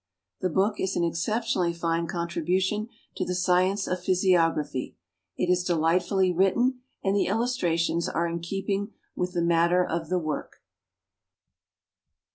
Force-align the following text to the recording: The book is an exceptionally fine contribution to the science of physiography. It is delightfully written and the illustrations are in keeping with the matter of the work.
The 0.39 0.49
book 0.49 0.79
is 0.79 0.95
an 0.95 1.03
exceptionally 1.03 1.73
fine 1.73 2.07
contribution 2.07 2.89
to 3.15 3.23
the 3.23 3.35
science 3.35 3.85
of 3.85 4.03
physiography. 4.03 4.97
It 5.37 5.47
is 5.47 5.63
delightfully 5.63 6.31
written 6.33 6.79
and 7.03 7.15
the 7.15 7.27
illustrations 7.27 8.09
are 8.09 8.25
in 8.25 8.39
keeping 8.39 8.93
with 9.15 9.33
the 9.33 9.43
matter 9.43 9.85
of 9.85 10.09
the 10.09 10.17
work. 10.17 10.63